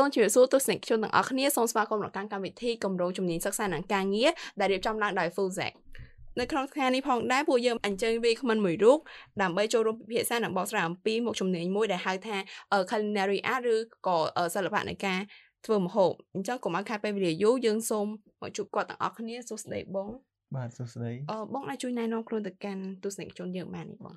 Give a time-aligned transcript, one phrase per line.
[0.00, 4.30] សូមជម្រាបសួរទស្សនិកជនទាំងអស់គ្នាសូមស្វាគមន៍មកកាន់កម្មវិធីគម្រោងជំនាញសិក្សានិងការងារ
[4.60, 5.74] ដែលរៀបចំឡើងដោយ Fullzack
[6.40, 8.98] នៅក្នុងថ្ងៃនេះផងដែរពួកយើងអញ្ជើញវាគ្មិនមួយរូប
[9.42, 12.36] ដើម្បីចូលរួមពិភាក្សានិងបកស្រាយអំពីមុខជំនាញមួយដែលហៅថា
[12.90, 13.76] culinary art ឬ
[14.06, 14.18] ក៏
[14.54, 15.18] សិល្បៈនៃការ
[15.66, 18.06] ធ្វើម្ហូបអញ្ចឹងកុំឲ្យខាតពេលវេលាយូរយើងសូម
[18.42, 20.08] មកជួបគាត់ទាំងអស់គ្នាសួស្តីបង
[20.56, 24.14] បាទសួស្តីអឺបងអាចជួយណែនាំខ្លួនទៅកាន់ទស្សនិកជនយើងបាននេះបង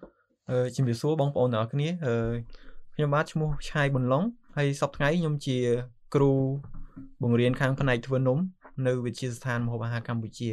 [0.50, 2.16] អឺជំរាបសួរបងប្អូនទាំងអស់គ្នាអឺ
[2.96, 4.24] ខ្ញុំបាទឈ្មោះឆាយប៊ុនឡុង
[4.58, 5.58] ហើយសប្តាហ៍ខ្ញុំជា
[6.16, 6.32] គ្រូ
[7.24, 8.40] បង្រៀនខាងផ្នែកធ្វើនំ
[8.88, 10.50] នៅវិទ្យាស្ថានម្ហូបអាហារកម្ពុជា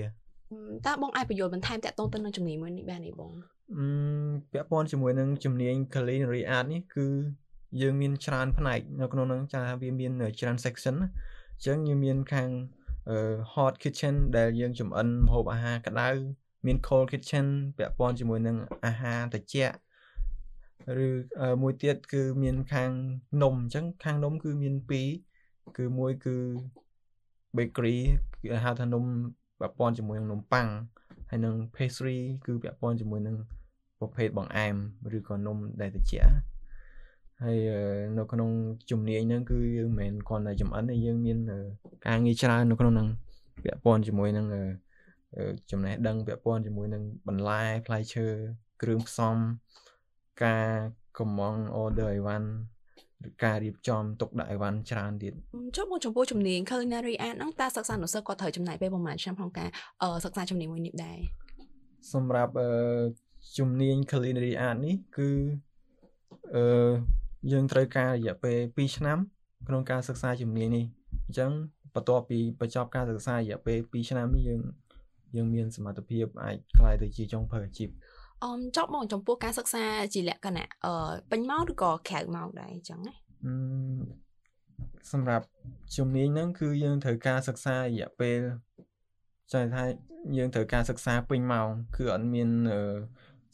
[0.86, 3.32] តើបងអាចបញ្យល់បន្ថែមតាក់ទងទៅនឹងជំនាញមួយនេះបានទេបង
[3.76, 3.84] អឺ
[4.52, 7.06] ពាក់ព័ន្ធជាមួយនឹងជំនាញ culinary art នេះគឺ
[7.80, 11.08] យើងមានច្រើនផ្នែកនៅក្នុងហ្នឹងចាវាមានច្រើន section ណា
[11.56, 12.48] អញ្ចឹងយើងមានខាង
[13.52, 16.08] hot kitchen ដែលយើងចម្អិនម្ហូបអាហារក្តៅ
[16.66, 17.46] មាន cold kitchen
[17.78, 19.74] ពាក់ព័ន្ធជាមួយនឹងអាហារត្រជាក់
[21.04, 21.08] ឬ
[21.62, 22.90] មួយទៀតគឺមានខាង
[23.42, 24.74] នំអញ្ចឹងខាងនំគឺមាន
[25.26, 26.36] 2គឺមួយគឺ
[27.56, 27.98] bakery
[28.42, 29.04] គឺហៅថានំ
[29.60, 30.66] ពាក់ព័ន្ធជាមួយនឹងនំប៉័ង
[31.30, 33.36] ហើយនឹង pastry គឺពាក់ព័ន្ធជាមួយនឹង
[33.98, 34.76] ប្រភេទបង្អែម
[35.16, 36.32] ឬក៏នំដែលត្រជាក់
[37.44, 37.58] ហើយ
[38.18, 38.50] នៅក្នុង
[38.90, 41.38] ជំនាញហ្នឹងគឺយើងមិនមែនគ្រាន់តែចំអិនទេយើងមាន
[42.06, 43.08] ការងារច្រើននៅក្នុងហ្នឹង
[43.64, 44.46] ពាក់ព័ន្ធជាមួយនឹង
[45.70, 48.26] ចំណេះដឹងពាក់ព័ន្ធជាមួយនឹងបន្លែផ្លែឈើ
[48.82, 49.36] គ្រឿងផ្សំ
[50.44, 50.66] ការ
[51.18, 52.48] កំង order អីវ៉ាន់
[53.28, 55.32] ឬការរៀបចំទុកដាក់អីវ៉ាន់ច្រើនទៀត
[55.76, 59.68] ចុះមកចំពោះជំនាញ culinary art ហ្នឹងតើសិក្សានុសិស្សគាត់ត្រូវចំណាយពេលប្រហែលឆ្នាំក្នុងការ
[60.24, 61.18] សិក្សាជំនាញមួយនេះដែរ
[62.12, 62.52] សម្រាប់
[63.58, 65.30] ជំនាញ culinary art នេះគឺ
[66.54, 66.92] អឺ
[67.52, 69.18] យើងត្រូវការរយៈពេល2ឆ្នាំ
[69.68, 70.84] ក្នុងការសិក្សាជំនាញនេះ
[71.26, 71.50] អញ្ចឹង
[71.94, 74.62] បន្ទាប់ពីបញ្ចប់ការសិក្សារយៈពេល2ឆ្នាំនេះយើង
[75.36, 77.88] យើងមានសមត្ថភាពអាចក្លាយទៅជាចុងភៅអាជីព
[78.44, 83.14] អមចប់មកចំពោះការសិក្សាជាលក្ខណៈអឺពេញម៉ោងឬក៏ក្រៅម៉ោងដែរអញ្ចឹងណា
[85.12, 85.46] សម្រាប់
[85.96, 88.38] ជំនាញហ្នឹងគឺយើងត្រូវការសិក្សាររយៈពេល
[89.52, 89.82] ចាថា
[90.36, 92.48] យើងត្រូវការសិក្សាពេញម៉ោងគឺអត់មាន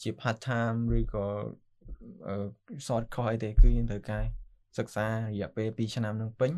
[0.03, 1.27] ជា part time ឬក៏
[2.87, 4.25] short course អីទេគឺយើងត្រូវការ
[4.79, 6.53] សិក្សារយៈពេល2ឆ្នាំនឹងពេញ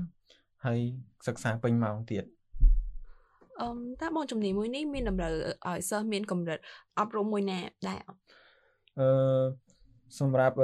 [0.65, 0.81] ហើយ
[1.27, 2.25] សិក្សាពេញម៉ោងទៀត
[3.61, 3.69] អឺ
[4.01, 5.33] តើបងជំនាញមួយនេះមានតម្រូវ
[5.69, 6.59] ឲ្យសិស្សមានកម្រិត
[6.99, 7.59] អប់រំមួយណា
[7.89, 8.01] ដែរ
[8.99, 9.69] អឺ
[10.19, 10.57] សម្រាប់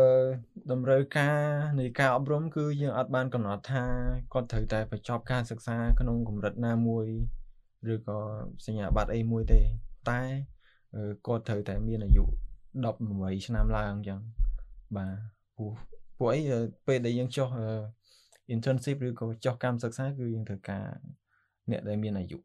[0.73, 1.39] តម្រូវការ
[1.81, 3.85] នៃការអប់រំគឺយើងអត់បានកំណត់ថា
[4.33, 7.07] គាត់ត្រូវតែបញ្ចប់ការសិក្សាក្នុងកម្រិតណាមួយ
[7.95, 8.19] ឬក៏
[8.67, 9.61] សញ្ញាបត្រអីមួយទេ
[10.11, 10.21] តែ
[11.27, 12.25] គាត់ត្រូវតែមានអាយុ
[12.85, 14.21] 18ឆ្នាំឡើងអញ្ចឹង
[14.97, 15.15] បាទ
[15.57, 15.73] ព្រោះ
[16.19, 16.41] ពួកអី
[16.87, 17.49] ពេលដែលយើងចុះ
[18.55, 20.85] internship ឬក៏ចុះកម្មសិក្សាគឺយើងត្រូវការ
[21.71, 22.39] អ្នកដែលមានអាយុ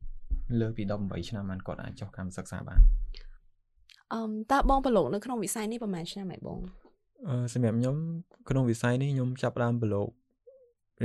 [0.60, 2.80] លើសពី18ឆ្នាំបានគាត់អាចចុះកម្មសិក្សាបាន
[4.14, 6.60] អឺតើបងប្រឡូកនៅក្នុងវិស័យនេះប្រហែលឆ្នាំហើយបង
[7.28, 7.96] អឺសម្រាប់ខ្ញុំ
[8.50, 10.10] ក្នុងវិស័យនេះខ្ញុំចាប់ផ្ដើមប្រឡូក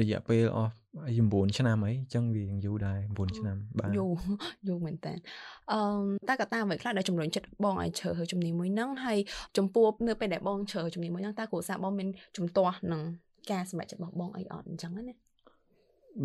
[0.00, 0.72] រយៈពេលអស់
[1.14, 4.12] 9ឆ្នាំហើយអញ្ចឹងវាយូរដែរ9ឆ្នាំបាទយូរ
[4.68, 5.12] យូរមែនតើ
[5.72, 5.78] អឺ
[6.28, 9.18] តើកត្តាអ្វីខ្លះដែលជំរុញចិត្តបងឲ្យជ្រើសរើសជំនាញមួយហ្នឹងហើយ
[9.58, 13.02] ចំពោះនៅពេលដែលបងជ្រើសជំនាញមួយហ្នឹងតើគ្រូសាស្ត្របងមានជំទាស់នឹង
[13.50, 15.14] ការសម្រេចចិត្តរបស់បងអីអត់អញ្ចឹងណា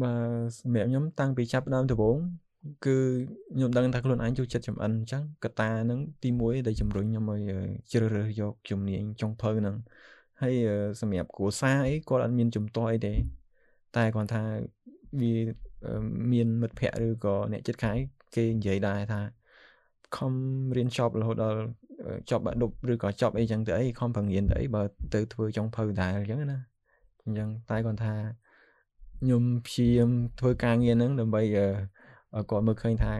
[0.02, 2.18] បាទសម្រាប់ខ្ញុំតាំងពីចាប់ដើមដំបូង
[2.86, 2.98] គឺ
[3.54, 7.42] ខ្ញុំដឹងថាខ្លួនឯងចូលចិត្តចំអិនអញ្ចឹងកត្តាហ្នឹងទី1ដែលជំរុញខ្ញុំឲ្យ
[7.92, 9.76] ជ្រើសរើសយកជំនាញចុងភៅហ្នឹង
[10.42, 10.56] ហើយ
[11.02, 13.14] សម្រាប់គ្រួសារអីគាត់អត់មានជំទាស់អីទេ
[13.96, 14.44] តែគាត់ថា
[15.22, 15.34] វា
[16.32, 17.96] មានមិត្តភ័ក្តិឬក៏អ្នកចិត្តខាង
[18.36, 19.22] គេនិយាយដែរថា
[20.18, 20.34] ខំ
[20.76, 21.60] រៀនចប់រហូតដល់
[22.30, 24.82] ចប់បាក់ឌុបឬក៏ចប់អីចឹងទៅអីខំប្រងៀនទៅអីបើ
[25.14, 26.60] ទៅធ្វើចុងភៅដែរអញ្ចឹងណា
[27.26, 28.14] អញ្ចឹងតែគាត់ថា
[29.20, 31.42] ខ្ញុំព្យាយាមធ្វើការងារហ្នឹងដើម្បី
[32.50, 33.14] គាត់មើលឃើញថា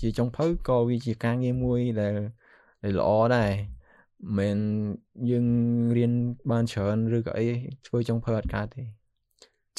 [0.00, 2.14] ជាចុងភៅក៏វាជាការងារមួយដែល
[2.82, 3.52] ដែលល្អដែរ
[4.38, 4.58] មិន
[5.30, 5.46] យើង
[5.96, 6.12] រៀន
[6.50, 7.46] បានច្រើនឬក៏អី
[7.86, 8.84] ធ្វើចុងភៅអត់កើតទេ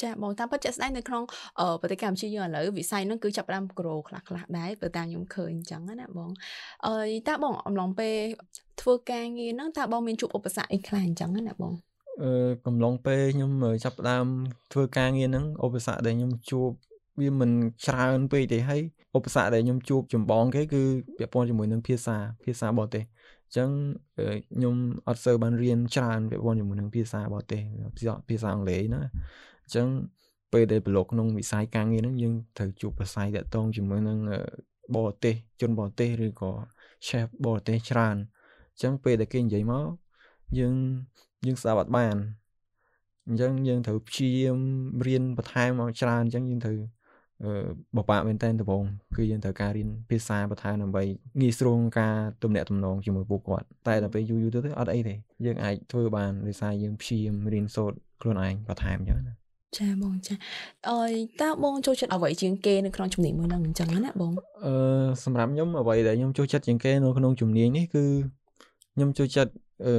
[0.02, 1.22] ចាបងតាមពិតជាក់ស្ដែងនៅក្នុង
[1.80, 6.30] ប្រទេសកម្ពុជាយើងឥឡូវវិស័យហ្នឹងគឺចាប់ផ្ដើមក្រូខ្លះខ្លះដែរបើតាមខ្ញុំឃើញអញ្ចឹងណាបង
[6.86, 6.94] អឺ
[7.28, 8.16] តើបងអំឡុងពេល
[8.80, 11.72] ធ្វើការងារហ្នឹងតើបងមានជួបឧបសគ្គអីខ្លះអញ្ចឹងណាបង
[12.22, 13.50] អឺកំឡុងពេលខ្ញុំ
[13.84, 14.26] ចាប់ផ្ដើម
[14.72, 16.70] ធ្វើការងារហ្នឹងឧបសគ្គដែលខ្ញុំជួប
[17.20, 17.50] វាមិន
[17.86, 18.82] ច្រើនពេកទេហើយ
[19.16, 20.82] ឧបសគ្គដែលខ្ញុំជួបចម្បងគេគឺ
[21.18, 23.68] ពាក់ព័ន្ធជាមួយនឹងភាសាភាសាបរទេសអញ្ចឹង
[24.54, 24.74] ខ្ញុំ
[25.08, 27.62] អត់សូវបានរៀនច្រើនពាក់ព័ន្ធជាមួយនឹងភាសាបរទេស
[28.28, 29.02] ភាសាអង់គ្លេសណា
[29.62, 29.86] អញ្ចឹង
[30.52, 34.18] ពេលដែលប្រឡូកក្នុងវិស័យការងារហ្នឹងយើងត្រូវជួបប្រស័យតាក់ទងជាមួយនឹង
[34.96, 36.50] បរទេសជនបរទេសឬក៏
[37.06, 38.16] chef បរទេសច្រើន
[38.72, 39.86] អញ្ចឹងពេលដែលគេនិយាយមក
[40.58, 40.74] យើង
[41.46, 42.16] យើងស្ដាប់អត់បាន
[43.26, 44.58] អញ្ចឹងយើងត្រូវព្យាយាម
[45.06, 46.78] រៀនបន្ថែមមកច្រើនអញ្ចឹងយើងត្រូវ
[47.96, 48.84] បបាក់មែនតើដំបូង
[49.16, 51.02] គឺយើងត្រូវការរៀនភាសាបន្ថែមដើម្បី
[51.40, 59.34] ងាយស្រួលការទំនាក់ទំនងជាមួយពួកគាត់តែដល់ពេលយូរយូរទៅអត់អីទេយើងអាចធ្វើបានដោយសារយើងព្យាយាមរៀនសូត្រខ្លួនឯងបន្ថែមអញ្ចឹងណា
[59.78, 60.34] ចាបងចា
[60.90, 64.30] អើយតើបងចូលចិត្តអ្វីជាងគេនៅក្នុងជំនាញមួយហ្នឹងអញ្ចឹងណាបង
[64.64, 64.74] អឺ
[65.24, 68.04] សម្រាប់ខ្ញុំអ្វីដែលខ្ញុំចូលចិត្តជាងគេនៅក្នុងជំនាញនេះគឺ
[68.94, 69.52] ខ្ញុំចូលចិត្ត
[69.86, 69.94] អឺ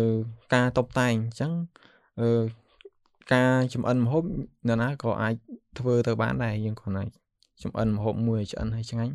[0.54, 1.52] ការតបតែងអញ្ចឹង
[2.22, 2.44] អឺ
[3.34, 4.24] ការចំអិនម្ហូប
[4.68, 5.34] នរណាក៏អាច
[5.80, 7.23] ធ្វើទៅបានដែរយើងគ្រាន់តែ
[7.62, 9.14] ចំអិនម្ហូបមួយឆ្អិនឲ្យឆ្ងាញ់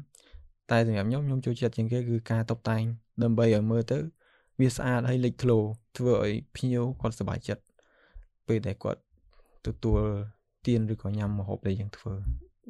[0.70, 2.82] តែសម្រាប់ខ្ញុំខ្ញុំចូលចិត្តជាងគេគឺការតបតែង
[3.22, 3.98] ដើម្បីឲ្យមើលទៅ
[4.60, 5.58] វាស្អាតហើយលេចធ្លោ
[5.96, 7.62] ធ្វើឲ្យភ្ញៀវគាត់សប្បាយចិត្ត
[8.48, 9.00] ពេលដែលគាត់
[9.66, 10.00] ទទួល
[10.66, 12.14] ទានឬក៏ញ៉ាំម្ហូបដែលយើងធ្វើ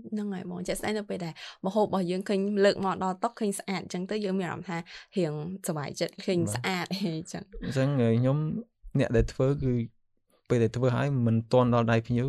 [0.07, 1.33] ហ្នឹងហើយបងចាក់ស្ដែងទៅពេលដែល
[1.67, 4.79] ម្ហូបរបស់យើងឃើញលើកមកដល់តុឃើញស្អាតអញ្ចឹងទៅយើងមានអារម្មណ៍ថា
[5.17, 5.33] រៀង
[5.69, 8.39] សុបាយចិត្តឃើញស្អាតអញ្ចឹងអញ្ចឹងខ្ញុំ
[8.99, 9.73] អ្នកដែលធ្វើគឺ
[10.49, 12.27] ពេលដែលធ្វើហើយមិនតន់ដល់ដៃភ្ញៀវ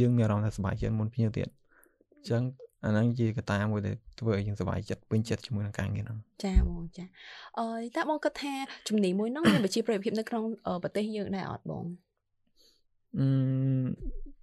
[0.00, 2.42] យើងមានអារម្មណ៍ថាសុបាយចិត្តមុនភ្ញៀវទៀតអញ្ចឹង
[2.84, 7.04] អាហ្នឹងជាកត្តាមួយដែលធ្វើឲ្យយើងសុបាយចិត្តពេញចិត្តជាមួយនឹងការងារហ្នឹងចាបងចា
[7.58, 8.54] អឺតើបងគិតថា
[8.88, 10.44] ជំនាញមួយហ្នឹងមានប្រជាប្រិយភាពនៅក្នុង
[10.82, 11.84] ប្រទេសយើងដែរអត់បង
[13.18, 13.26] អឺ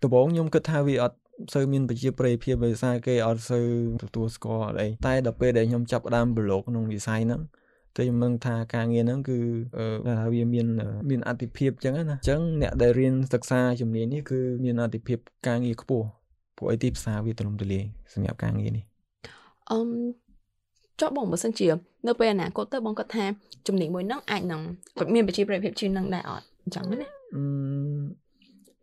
[0.04, 1.18] ដំបូងខ្ញុំគិតថាវាអត់
[1.54, 3.66] សូវមានប្រជាប្រិយភាពដោយសារគេអត់សូវ
[4.04, 7.42] ទទួលស្គាល់អីតែដល់ពេលដែលខ្ញុំចាប់ផ្ដើមប្រឡូកក្នុងវិស័យហ្នឹង
[7.96, 9.38] តែខ្ញុំនឹងថាការងារហ្នឹងគឺ
[10.20, 10.68] ថាវាមាន
[11.10, 16.08] មានអតិភិបអញ្ចឹងណាអញ្ចឹងអ្នកដែលរៀនសិក្សាជំនាញនេះគឺមានអតិភិបការងារខ្ពស់
[16.60, 17.84] ព្រោះអីទីផ្សារវាទូលំទូលាយ
[18.14, 18.84] សម្រាប់ការងារនេះ
[19.72, 19.80] អឺ
[21.02, 21.68] ចុះបងបើសិនជា
[22.08, 23.26] នៅពេលអនាគតទៅបងគាត់ថា
[23.68, 24.62] ជំនាញមួយហ្នឹងអាចនឹង
[25.16, 27.42] មានប្រជាប្រិយភាពជាងនឹងដែរអត់អញ្ចឹងណាអឺ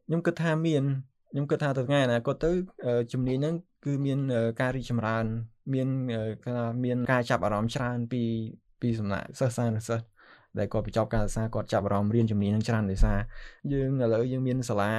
[0.07, 0.83] ខ្ញុំគិតថាមាន
[1.31, 2.51] ខ្ញុំគិតថាទៅថ្ងៃអនាគតទៅ
[3.13, 4.19] ជំនាញហ្នឹងគឺមាន
[4.61, 5.25] ការរីកចម្រើន
[5.75, 5.89] មាន
[6.45, 8.23] គេថាមានការចាប់អារម្មណ៍ច្រើន ពី
[8.81, 10.05] ពីសំណាក់សិស្សសានុសិស្ស
[10.59, 13.19] ដែលគាត់បញ្ចប់ការសិក្សាគាត់ចាប់អារម្មណ៍រៀនជំនាញនឹងច្រើនដោយសារ
[13.73, 14.93] យើងឥឡូវយើងមានសាលា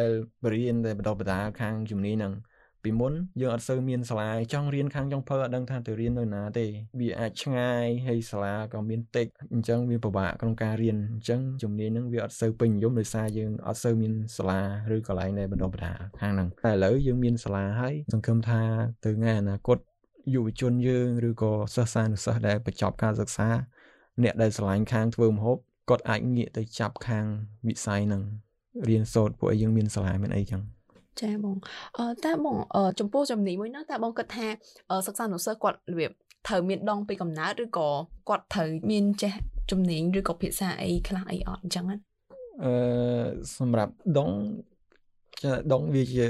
[0.00, 0.12] ដែល
[0.44, 2.34] បរៀនដែលបន្តបណ្ដាខាងជំនាញហ្នឹង
[2.84, 6.66] ពីមុនយើងអត់សូវមានសាលាចង់រៀនខាងចុងភៅអត់ដឹងថាទៅរៀននៅណាទេ
[7.00, 14.60] វាអាចឆ្ងាយហើយសាលាក៏មានតិចអញ្ចឹងវាពិបាកក្នុងការរៀនអញ្ចឹងជំនាញហ្នឹងវាអត់សូវពេញនិយមដោយសារយើងអត់សូវមានសាលា
[14.94, 18.62] ឬកន្លែងដែលបណ្ដុះបណ្ដាលខាងហ្នឹងតែឥឡូវយើងមានសាលាហើយសង្ឃឹមថា
[19.04, 19.78] ទៅថ្ងៃអនាគត
[20.34, 23.48] យុវជនយើងឬក៏សិស្សសានុសិស្សដែលបញ្ចប់ការសិក្សា
[24.22, 25.56] អ្នកដែលឆ្លាញ់ខាងធ្វើម្ហូប
[25.90, 27.24] គាត់អាចងាកទៅចាប់ខាង
[27.66, 28.22] វិស័យហ្នឹង
[28.88, 30.60] រៀនសូត្រពួកយើងមានសាលាមានអីចឹង
[31.20, 31.56] ចាបង
[31.98, 32.56] អឺតែបង
[32.98, 34.46] ចំពោះចំណីមួយហ្នឹងតែបងគិតថា
[35.06, 36.10] សិក្សានុសិស្សគាត់របៀប
[36.48, 37.88] ត្រូវមានដងពីកំណើតឬក៏
[38.28, 39.32] គាត់ត្រូវមានចេះ
[39.70, 41.96] ជំនាញឬក៏ភាសាអីខ្លះអីអត់អញ្ចឹងណា
[42.64, 42.72] អឺ
[43.58, 44.30] សម្រាប់ដង
[45.42, 46.26] ចាដងវាជា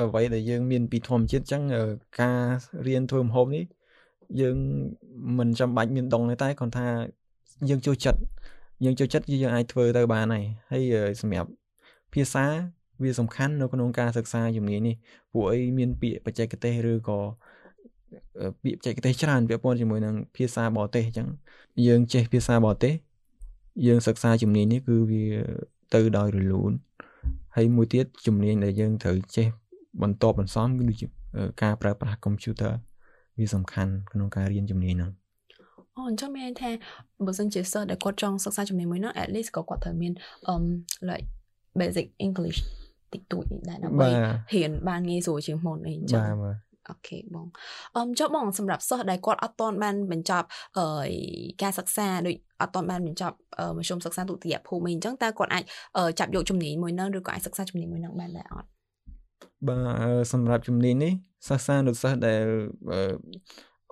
[0.00, 1.62] អ្វីដែលយើងមានពីធម្មជាតិអញ្ចឹង
[2.20, 2.40] ការ
[2.86, 3.64] រៀនធ្វើម្ហូបនេះ
[4.40, 4.56] យើង
[5.38, 6.86] មិនចាំបាច់មានដងទេតែគ្រាន់ថា
[7.68, 8.20] យើងចូលចិត្ត
[8.84, 10.82] យើងចូលចិត្តយើងអាចធ្វើទៅបានហើយហើយ
[11.20, 11.50] សម្រាប់
[12.12, 12.44] ភាសា
[13.02, 14.94] វាសំខាន់នៅក្នុងការសិក្សាជំនាញនេះ
[15.32, 17.18] ពួកអីមានពាក្យបច្ចេកទេសឬក៏
[18.62, 21.28] ពាក្យបច្ចេកទេសច្រើនពាក់ព័ន្ធជាមួយនឹងភាសាបរទេសអញ្ចឹង
[21.86, 22.94] យើងចេះភាសាបរទេស
[23.86, 25.24] យើងសិក្សាជំនាញនេះគឺវា
[25.94, 26.72] ទៅដោយរលូន
[27.56, 29.46] ហើយមួយទៀតជំនាញដែលយើងត្រូវចេះ
[30.02, 31.06] បន្តបន្សំគឺដូចជា
[31.62, 32.72] ការប្រើប្រាស់ computer
[33.38, 35.10] វាសំខាន់ក្នុងការរៀនជំនាញហ្នឹង
[35.96, 36.70] អូអញ្ចឹងមានថា
[37.26, 40.12] បើសិនជាសិស្សដែលគាត់ចង់សិក្សាជំនាញមួយហ្នឹង at least ក៏គាត់ត្រូវមាន
[40.52, 40.64] um
[41.08, 41.26] like
[41.80, 42.58] basic english
[43.12, 44.08] តិចតួចនេះដែរដើម្បី
[44.54, 46.56] រៀនបានងាយស្រួលជាងមុនអីអញ្ចឹងបាទ
[46.90, 47.46] អូខេបង
[47.96, 50.46] អឺចុះបងសម្រាប់សិស្សដែលគាត់អត់ទាន់បានបញ្ចប់
[50.78, 50.86] អឺ
[51.62, 53.36] ការសិក្សាដូចអត់ទាន់បានបញ្ចប់
[53.78, 55.64] មធ្យមសិក្សាទុតិយភូមិអីអញ្ចឹងតើគាត់អាច
[56.18, 58.68] ចាប់យកជំនាញមួយហ្នឹងឬក៏អាចសិក្សាជំនាញមួយហ្នឹងបានដែរអត់
[59.68, 61.12] បាទសម្រាប់ជំនាញនេះ
[61.48, 62.44] សិស្សសានុសិស្សដែល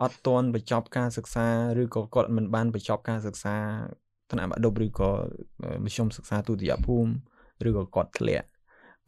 [0.02, 1.46] អត់ទាន់បញ្ចប់ការសិក្សា
[1.80, 3.56] ឬក៏គាត់មិនបានបញ្ចប់ការសិក្សា
[4.30, 5.10] ថ្នាក់បាក់ឌុបឬក៏
[5.84, 8.46] មធ្យមសិក្សាទុតិយភូមិឬក៏គាត់ធ្លាក់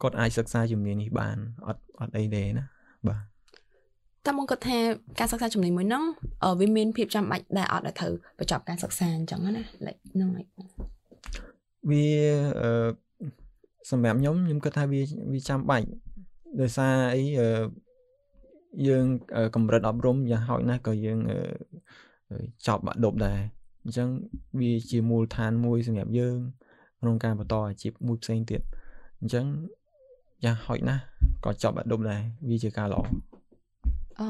[0.01, 2.65] គាត់អាចសិក្សាជំនាញនេះបានអត់អត់អីទេណា
[3.07, 3.23] បាទ
[4.25, 4.77] តែមកគាត់ថា
[5.19, 6.03] ការសិក្សាជំនាញមួយហ្នឹង
[6.59, 10.45] វាមានភាពចាំបាច់ដែរអត់ដែលត្រូវបញ្ចប់ការសិក្សាអញ្ចឹងណាហ្នឹងហើយ
[11.89, 12.05] វា
[13.91, 15.01] សម្រាប់ខ្ញុំខ្ញុំគិតថាវា
[15.33, 15.87] វាចាំបាច់
[16.61, 17.23] ដោយសារអី
[18.87, 19.05] យើង
[19.55, 21.19] កម្រិតអប់រំយ៉ាងហោចណាស់ក៏យើង
[22.67, 23.39] ចប់បាក់ឌុបដែរ
[23.83, 24.09] អញ្ចឹង
[24.59, 26.35] វាជាមូលដ្ឋានមួយសម្រាប់យើង
[27.01, 28.61] ក្នុងការបន្តអាជីពមួយផ្សេងទៀត
[29.19, 29.45] អញ្ចឹង
[30.45, 31.01] យ៉ាងហោចណាស់
[31.45, 33.01] ក៏ចប់បាក់ឌុបដែរវាជាការល្អ
[34.21, 34.29] អឺ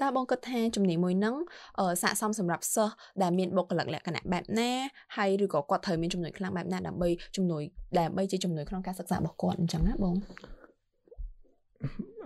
[0.00, 1.34] តើបងគិតថាជំនាញមួយហ្នឹង
[2.02, 4.70] ស័កសមសម្រាប់សិស្សដែលមានបុគ្គលិកលក្ខណៈបែបណា
[5.16, 7.62] ហើយឬក៏គាត់ត្រូវមានចំណុចខ្លាំងបែបណាដើម្បីជំនួយ
[7.98, 10.14] ដើម្បីជាជំនួយក្នុងការសិក្សារបស់គាត់អញ្ចឹងណាបង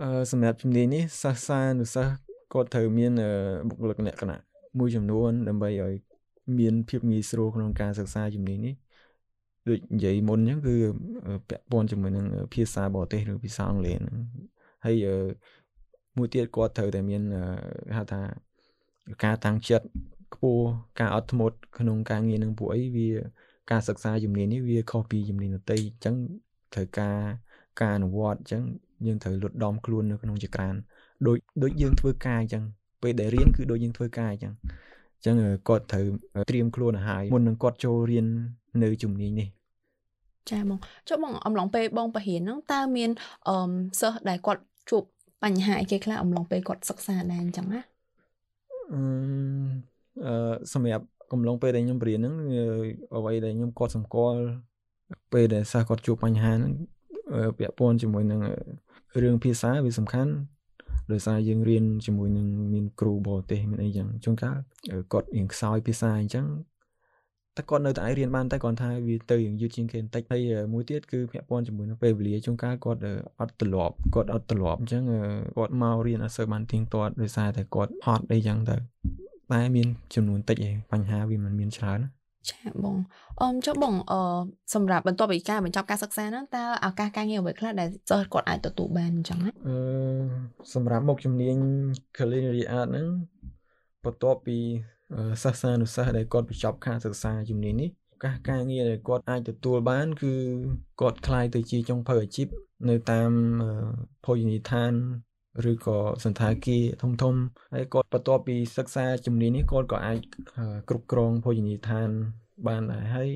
[0.02, 2.12] អឺសម្រាប់ជំនាញនេះសិស្សសានុសិស្ស
[2.52, 3.12] គាត់ត្រូវមាន
[3.68, 4.40] បុគ្គលិកលក្ខណៈ
[4.78, 5.94] មួយចំនួន ដើម្បីឲ្យ
[6.58, 8.74] មានភាពងាយស្រួលក្នុងការសិក្សាជំនាញនេះ
[9.68, 10.74] ដូចនិយាយមុនអញ្ចឹងគឺ
[11.48, 14.18] ពាក់ព័ន្ធជាមួយនឹងភាសាបរទេសឬភាសាអង់គ្លេសហ្នឹង
[14.84, 14.96] ហើយ
[16.16, 17.22] មួយទៀតគាត់ត្រូវតែមាន
[17.96, 18.20] ហៅថា
[19.24, 19.86] ការតាំងចិត្ត
[20.34, 20.64] ខ្ពស់
[21.00, 23.10] ការអត់ធ្មត់ក្នុងការងារនឹងពួកអីវា
[23.70, 26.16] ការសិក្សាជំនាញនេះវាខុសពីជំនាញដទៃអញ្ចឹង
[26.74, 27.18] ត្រូវការ
[27.80, 28.62] ការអនុវត្តអញ្ចឹង
[29.06, 30.74] យើងត្រូវលុតដំខ្លួននៅក្នុងចក្រាន
[31.26, 32.64] ដូចដូចយើងធ្វើការអញ្ចឹង
[33.02, 34.54] ពេលដែលរៀនគឺដូចយើងធ្វើការអញ្ចឹង
[35.16, 35.36] អញ្ចឹង
[35.68, 36.06] គាត់ត្រូវ
[36.50, 38.26] ត្រៀមខ្លួនឲ្យហើយមុននឹងគាត់ចូលរៀន
[38.82, 39.48] នៅជំនាញនេះ
[40.50, 40.78] ចាបង
[41.08, 43.10] ចុះបងអំឡុងពេលបងបរិញ្ញាហ្នឹងតើមាន
[43.48, 45.02] អឺសិស្សដែលគាត់ជួប
[45.44, 47.80] បញ្ហាអីគេខ្លះអំឡុងពេលគាត់សិក្សាដែរអញ្ចឹងណា
[48.94, 52.34] អឺសម្រាប់កំឡុងពេលដែលខ្ញុំរៀនហ្នឹង
[53.16, 54.40] អ្វីដែលខ្ញុំគាត់សម្គាល់
[55.32, 56.72] ពេលដែលសិស្សគាត់ជួបបញ្ហាហ្នឹង
[57.58, 58.40] ពាក់ព័ន្ធជាមួយនឹង
[59.22, 60.32] រឿងភាសាវាសំខាន់
[61.12, 64.56] ដោយសារយើងរៀនជាមួយនឹងមានគ្រូបរទេសមានអីចឹងជួនកាល
[65.12, 66.46] គាត់រៀនខ្សោយភាសាអញ្ចឹង
[67.56, 73.00] តែគាត់នៅតែអាចរៀនបានតែគាត់ថាវាទៅយើងយឺតជាងគេបន្តិចហើយមួយទៀតគឺពាក់ព័ន្ធជាមួយនឹងពេលវេលាជួនកាលគាត់
[73.40, 75.04] អត់ទលាប់គាត់អត់ទលាប់អញ្ចឹង
[75.56, 78.76] គាត់មករៀនអត់សូវបានទៀងទាត់ដោយសារតែគាត់ហត់អីចឹងទៅ
[79.52, 82.00] តែមានចំនួនតិចឯងបញ្ហាវាមិនមានច្រើន
[82.48, 82.96] ចាបង
[83.40, 84.20] អមចុះបងអឺ
[84.74, 89.50] សម្រាប់បន្ទាប់ពីការបញ្ចប់ការសិក្សាហ្នឹងតើឱកាសការងារអ្វីខ្លះដែលសិស្សគាត់អាចទទួលបានអញ្ចឹងអឺ
[90.74, 91.56] សម្រាប់មុខជំនាញ
[92.16, 93.08] culinary art ហ្នឹង
[94.04, 94.58] បន្ទាប់ពី
[95.42, 100.32] សិស្សានុសិស្សដែលគាត់បញ្ចប់ការសិក្សាជំនាញនេះឱកាសការងារដែលគាត់អាចទទួលបាន គឺ
[101.00, 102.48] គាត់ខ្លាយទៅជាចុងភៅអាជីព
[102.88, 103.30] នៅតាម
[104.24, 104.92] ភោជនីយដ្ឋាន
[105.70, 107.34] ឬក៏សន្តាគារធំធំ
[107.74, 110.18] ហើយគាត់បន្ទាប់ពីសិក្សាជំនាញនេះគាត់ក៏អាច
[110.88, 112.10] គ្រប់គ្រងភោជនីយដ្ឋាន
[112.68, 113.28] បានដែរហើយ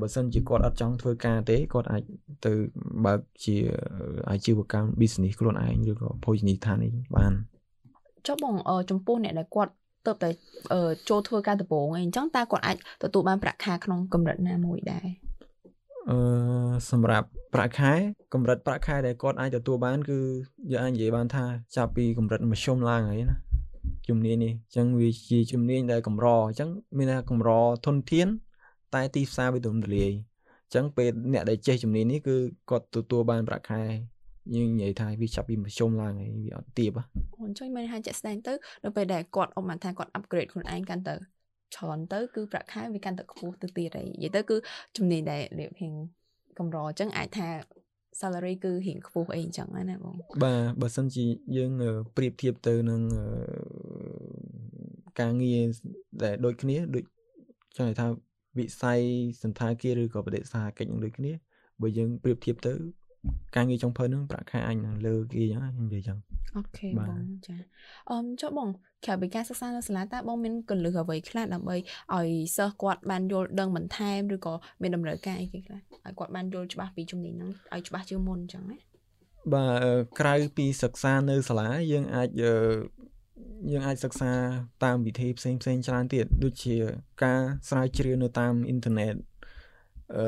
[0.00, 2.02] បើសិនជាគាត់អត់ចង់ធ្វើការទេគាត់អាច
[2.46, 2.52] ទៅ
[3.04, 3.56] បើកជា
[4.30, 7.32] អាជីវកម្ម business ខ្លួនឯងឬក៏ភោជនីយដ្ឋាននេះបាន
[8.26, 8.54] ចុះបង
[8.90, 9.72] ចំពោះអ្នកដែលគាត់
[10.06, 10.30] ទៅតែ
[11.08, 15.06] ចូលធ្វើការដំបូងអីអញ្ចឹងតើគាត់អាចទទួលបានប្រាក់ខែក្នុងកម្រិតណាមួយដែរ
[16.10, 16.18] អឺ
[16.90, 17.92] សម្រាប់ ប្រាក់ខែ
[18.34, 20.18] កម្រិតប្រាក់ខែដែលគាត់អាចទទួលបាន គឺ
[20.72, 21.44] យើងអាចនិយាយបានថា
[21.76, 23.36] ចាប់ពីកម្រិតមធ្យមឡើងហើយណា
[24.08, 27.50] ជំនាញនេះអញ្ចឹងវាជាជំនាញដែលកម្រអញ្ចឹងមានថាកម្រ
[27.86, 28.28] ធនធាន
[28.94, 32.36] តែទីផ្សារវាទូលំទូលាយអញ្ចឹងពេលអ្នកដែលចេះជំនាញនេះគឺ
[32.70, 33.82] គាត់ទទួលបានប្រាក់ខែ
[34.54, 36.98] យើងនិយាយថាវាចាប់ពីមធ្យមឡើងហើយវាអត់ទៀប
[37.40, 41.14] អូនជួយមើលថាជាក់ស្ដែងទៅដល់ពេលដែលគាត់អមថាគាត់ upgrade ខ្លួនឯងកាន់ទៅ
[41.74, 44.56] ច្រើនទៅគឺប្រាក់ខែវាកាន់តែខ្ពស់ទៅទៀតហើយនិយាយទៅគឺ
[44.96, 45.92] ជំនាញដែលរៀបរៀង
[46.58, 47.48] កម្រអញ្ចឹងអាចថា
[48.20, 51.24] salary គឺរៀងខ្ពស់អីអញ្ចឹងណាបងបាទបើសិនជា
[51.56, 51.70] យើង
[52.16, 53.00] ប្រៀបធៀបទៅនឹង
[55.20, 55.62] ការងារ
[56.22, 57.04] ដែលដូចគ្នាដូច
[57.76, 58.06] ចង់និយាយថា
[58.58, 59.00] វិស័យ
[59.42, 61.32] សន្តាគារឬក៏បដិសាកិច្ចនឹងដូចគ្នា
[61.80, 62.74] បើយើងប្រៀបធៀបទៅ
[63.56, 66.18] ការងារចុងភៅហ្នឹងប្រាក់ខែអញនឹងលើគេអញ្ចឹងខ្ញុំនិយាយអញ្ចឹង
[66.56, 67.56] អូខេបងចា
[68.10, 68.68] អឺចុះបង
[69.04, 71.76] ក្រៅពីការសិក្សានៅសាលាតើបងមានកលឹះអ្វីខ្លះដើម្បី
[72.14, 78.78] ឲ្យសិស្សគាត់បានយល់ដឹងបន្ថែមឬក៏មានតម្រូវការអីគេខ្លះឲ្យគាត់បានយល់ច្បាស់ពីជំនាញហ្នឹងឲ្យច្បាស់ជាងមុនអញ្ចឹងណា
[79.54, 84.32] បាទក្រៅពីសិក្សានៅសាលាយើងអាចយើងអាចសិក្សា
[84.84, 86.76] តាមវិធីផ្សេងផ្សេងច្រើនទៀតដូចជា
[87.24, 89.14] ការស្រាវជ្រាវនៅតាមអ៊ីនធឺណិត
[90.16, 90.24] អឺ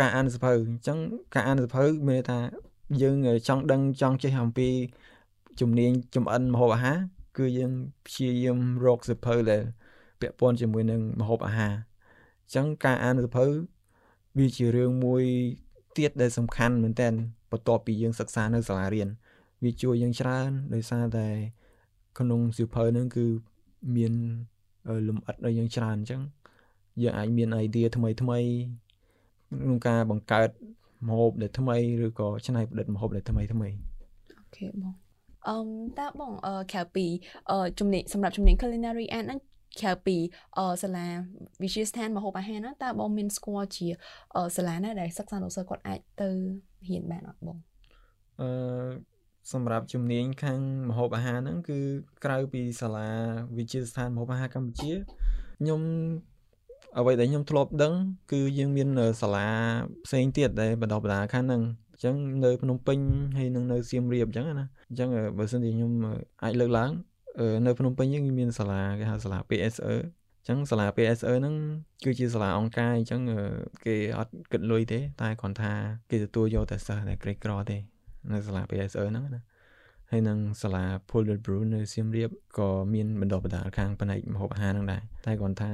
[0.00, 0.98] ការអានសភៅអញ្ចឹង
[1.34, 2.38] ការអានសភៅមានថា
[3.02, 3.16] យើង
[3.48, 4.68] ចង់ដឹងចង់ចេះអំពី
[5.60, 6.98] ជំនាញចំអិនម្ហូបអាហារ
[7.38, 7.72] គឺយើង
[8.06, 9.62] ព្យាយាមរកសភៅដែល
[10.20, 11.74] ពាក់ព័ន្ធជាមួយនឹងម្ហូបអាហារ
[12.44, 13.46] អញ្ចឹងការអានសភៅ
[14.38, 15.22] វាជារឿងមួយ
[15.96, 17.08] ទៀតដែលសំខាន់មែនតើ
[17.50, 19.08] បន្ទាប់ពីយើងសិក្សានៅសាលារៀន
[19.64, 21.28] វាជួយយើងច្រើនដោយសារតែ
[22.18, 23.26] ក្នុងសៀវភៅហ្នឹងគឺ
[23.96, 24.12] មាន
[25.08, 26.22] លំអិតឲ្យយើងច្រើនអញ្ចឹង
[27.02, 28.38] យើងអាចមាន idea ថ្មីថ្មី
[29.50, 30.48] ក្នុងការបង្កើត
[31.08, 31.76] ម្ហូបដែលថ្មី
[32.06, 33.68] ឬក៏ច្នៃប្រឌិតម្ហូបដែលថ្មីថ្មី
[34.38, 34.94] អូខេបង
[35.48, 35.56] អឺ
[35.98, 37.06] តើបងអឺក្រៅពី
[37.50, 39.40] អឺជំនាញសម្រាប់ជំនាញ culinary art ហ្នឹង
[39.80, 40.16] ក្រៅពី
[40.58, 41.06] អឺសាលា
[41.62, 43.88] វិទ្យាស្ថានម្ហូបអាហារហ្នឹងតើបងមានស្គាល់ជា
[44.34, 46.30] អឺសាលាណាដែលសិក្សានៅសិស្សគាត់អាចទៅ
[46.88, 47.58] រៀនបានអត់បង
[48.40, 48.48] អឺ
[49.52, 51.78] សម្រាប់ជំនាញខាងម្ហូបអាហារហ្នឹងគឺ
[52.24, 53.08] ក្រៅពីសាលា
[53.56, 54.92] វិទ្យាស្ថានម្ហូបអាហារកម្ពុជា
[55.60, 55.80] ខ្ញុំ
[56.98, 57.94] អ្វីដែលខ្ញុំធ្លាប់ដឹង
[58.32, 58.88] គឺយើងមាន
[59.20, 59.48] សាលា
[60.06, 62.98] ផ្សេងទៀតដែលបណ្ដុះបណ្ដាលខាងហ្នឹងអញ្ចឹងនៅភ្នំពេញ
[63.38, 65.08] ហើយនឹងនៅសៀមរាបអញ្ចឹងណាអញ្ចឹង
[65.38, 65.92] បើសិនជាខ្ញុំ
[66.44, 66.90] អាចលើកឡើង
[67.66, 69.94] នៅភ្នំពេញយើងមានសាលាគេហៅសាលា PSE
[70.40, 71.54] អញ្ចឹងសាលា PSE ហ្នឹង
[72.04, 73.20] គឺជាសាលាអង្គការអញ្ចឹង
[73.84, 75.72] គេអត់គិតលុយទេ តែគ្រាន់ថា
[76.10, 77.76] គេទទួលយកតែសិស្សដែលក្រីក្រទេ
[78.32, 79.40] នៅសាលា PSE ហ្នឹងណា
[80.10, 85.70] ហើយនឹងសាលា Pulled Brew នៅសៀមរាបក៏មានបណ្ដុះបណ្ដាលខាងផ្នែកម្ហូបអាហារហ្នឹងដែរតែគាត់ថា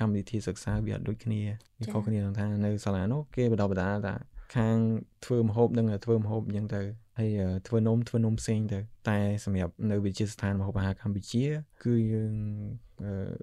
[0.00, 1.40] កម្មវិធីសិក្សាវាអត់ដូចគ្នា
[1.78, 4.14] វាខុសគ្នាក្នុងថានៅសាលានោះគេបណ្ដុះបណ្ដាលថា
[4.56, 4.76] ខាង
[5.24, 6.82] ធ្វើម្ហូបនឹងធ្វើម្ហូបអញ្ចឹងទៅ
[7.18, 7.30] ហើយ
[7.66, 8.78] ធ្វើនំធ្វើនំផ្សេងទៅ
[9.08, 11.44] តែសម្រាប់នៅវិទ្យាស្ថានម្ហូបអាហារកម្ពុជា
[11.84, 12.34] គឺយើង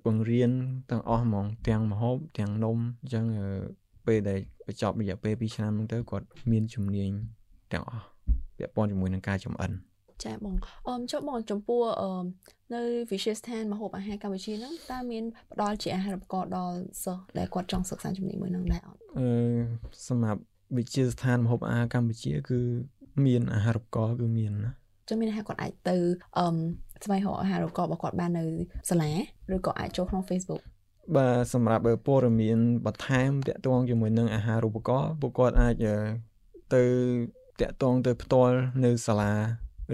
[0.06, 0.52] បង្រៀន
[0.90, 3.26] ទាំងអស់ហ្មងទាំងម្ហូបទាំងនំអញ្ចឹង
[4.06, 7.12] ពេលដែលបញ្ចប់រយៈពេល2ឆ្នាំហ្នឹងទៅគាត់មានជំនាញ
[7.74, 8.06] ទាំងអស់
[8.58, 9.72] ពាក់ព័ន្ធជាមួយនឹងការចំអិន
[10.24, 10.56] ចាបង
[10.88, 12.24] អមចុះបងចំពោះអម
[12.74, 12.82] នៅ
[13.12, 19.28] វិទ្យាស្ថានមហូបអាហារកម្ពុជាហ្នឹងតើមានផ្ដល់ជាអាហារូបករណ៍ដល់សិស្សដែលគាត់ចង់សិក្សាជំនាញមួយហ្នឹងដែរអត់អឺ
[20.08, 20.42] សម្រាប់
[20.78, 22.60] វិទ្យាស្ថានមហូបអាហារកម្ពុជា គឺ
[23.26, 24.72] មានអាហារូបករណ៍គឺមានណា
[25.10, 25.98] ចឹងមានន័យថាគាត់អាចទៅ
[26.38, 26.48] អឺ
[27.04, 28.46] ស្វែងរកអាហារូបករណ៍របស់គាត់បាននៅ
[28.90, 29.12] សាលា
[29.56, 30.62] ឬក៏អាចចូលក្នុង Facebook
[31.16, 35.96] បាទសម្រាប់ព័ត៌មានបន្ថែមតាក់ទងជាមួយនឹងអាហារូបករណ៍ពួកគាត់អាចអឺ
[36.74, 36.84] ទៅ
[37.62, 38.56] តាក់ទងទៅផ្ទាល់
[38.86, 39.34] នៅសាលា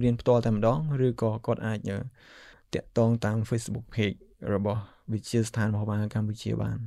[0.02, 1.98] រៀនផ្ទាល់តែម្ដងឬក៏គាត់អាចអឺ
[2.74, 4.18] តាក់ទងតាម Facebook page
[4.54, 4.82] របស់
[5.12, 6.78] វិទ្យាស្ថានរបស់បានកម្ពុជាបាន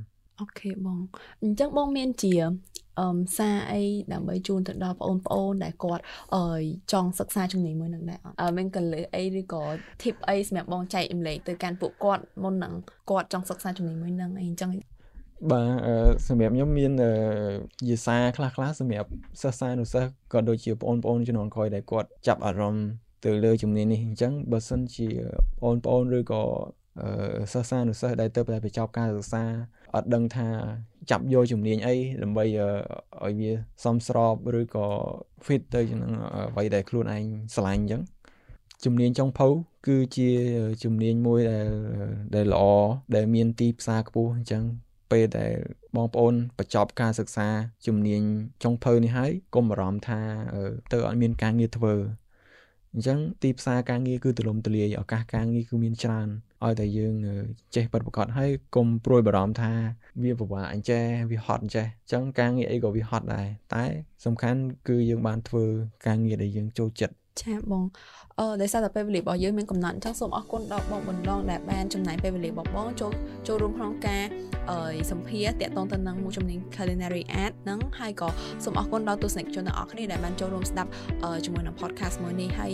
[0.41, 0.99] អូខេបង
[1.43, 2.33] អញ្ចឹងបងមានជា
[2.99, 3.83] អឺសារអី
[4.13, 6.03] ដើម្បីជូនទៅដល់បងប្អូនដែលគាត់
[6.35, 6.43] អឺ
[6.91, 9.63] ចង់សិក្សាជំនាញមួយនឹងដែរអត់អឺមានកលឹះអីឬក៏
[10.01, 12.73] tip អីសម្រាប់បងចែករំលែកទៅកាន់ពួកគាត់មុននឹង
[13.09, 14.71] គាត់ចង់សិក្សាជំនាញមួយនឹងអីអញ្ចឹង
[15.51, 15.95] បាទអឺ
[16.27, 17.11] សម្រាប់ខ្ញុំមានអឺ
[17.89, 19.09] យេសាខ្លះខ្លះសម្រាប់
[19.41, 22.87] សិស្សានុសិស្សក៏ដូចជាបងប្អូនជំនាន់ក្រោយដែលគាត់ចាប់អារម្មណ៍
[23.25, 25.07] ទៅលើជំនាញនេះអញ្ចឹងបើសិនជា
[25.61, 26.41] បងប្អូនឬក៏
[27.01, 27.09] អឺ
[27.53, 29.43] សិស្សានុសិស្សដែលទៅតែបញ្ចប់ការសិក្សា
[29.95, 30.47] អត់ដឹងថា
[31.11, 33.51] ចាប់យកជំនាញអីដើម្បីឲ្យវា
[33.83, 34.87] សមស្របឬក៏
[35.45, 36.13] fit ទៅនឹង
[36.51, 37.23] អ្វីដែលខ្លួនឯង
[37.55, 38.01] ស្រឡាញ់អញ្ចឹង
[38.85, 39.47] ជំនាញចុងភៅ
[39.87, 40.29] គឺជា
[40.83, 41.67] ជំនាញមួយដែល
[42.35, 42.63] ដែលល្អ
[43.15, 44.63] ដែលមានទីផ្សារខ្ពស់អញ្ចឹង
[45.11, 45.53] ពេលដែល
[45.95, 47.47] បងប្អូនបញ្ចប់ការសិក្សា
[47.87, 48.21] ជំនាញ
[48.63, 50.19] ចុងភៅនេះហើយកុំបារម្ភថា
[50.91, 51.95] ទៅអត់មានការងារធ្វើ
[52.93, 56.27] អញ្ចឹងទីផ្សារការងារគឺទូលំទូលាយឱកាសការងារគឺមានច្រើន
[56.65, 57.15] ឲ្យតែយើង
[57.75, 59.71] ចេះបិទប្រកបហើយកុំព្រួយបារម្ភថា
[60.23, 63.83] វាពិបាកអញ្ចេះវាហត់អញ្ចេះអញ្ចឹងការងារអីក៏វាហត់ដែរតែ
[64.25, 65.65] សំខាន់គឺយើងបានធ្វើ
[66.07, 67.83] ការងារដែលយើងចូលចិត្ត ចាបង
[68.39, 73.11] អឺដោយសារតែពេលវេលារបស់យើងមានកំណត់អញ្ចឹងសូមអរគុណដល់បងបណ្ដងដែលបានចំណាយពេលវេលារបស់បងចូល
[73.47, 74.23] ចូលរួមក្នុងការ
[74.69, 74.77] អឺ
[75.11, 78.27] សម្ភារតាក់ទងទៅនឹងមួយជំនាញ culinary art ហ្នឹងហើយក៏
[78.63, 80.89] សូមអរគុណដល់ទស្សនិកជនទាំងអស់គ្នាដែលបានចូលរួមស្ដាប់
[81.45, 82.71] ជាមួយនឹង podcast មួយនេះហើយ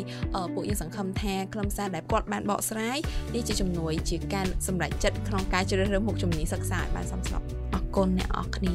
[0.53, 2.97] ពួកយើងសង្ឃឹមថាខ្លឹមសារដែលគាត់បានបកស្រាយ
[3.35, 7.41] នេះជាជំនួយជាការសម្រេចចិត្តក្នុងការជ្រើសរើសមុខជំនាញសិក្សាឲ្យបានសមស្រប
[7.73, 8.73] អរគុណអ្នកអរគ្នា